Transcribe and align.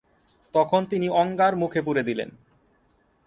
তখন 0.53 0.81
তিনি 0.85 1.07
অঙ্গার 1.11 1.53
মুখে 1.55 1.81
পুরে 1.81 2.03
দিলেন। 2.03 2.29